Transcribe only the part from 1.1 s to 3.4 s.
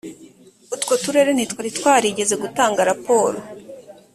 ntitwari twarigeze gutanga raporo